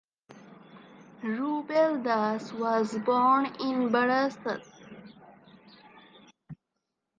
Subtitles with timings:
[1.21, 4.63] Rubel Das was born in Barasat.